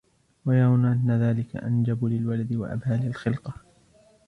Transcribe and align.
وَيَرَوْنَ 0.45 0.85
أَنَّ 0.85 1.11
ذَلِكَ 1.11 1.55
أَنْجَبُ 1.55 2.05
لِلْوَلَدِ 2.05 2.55
وَأَبْهَى 2.55 3.07
لِلْخِلْقَةِ 3.07 3.53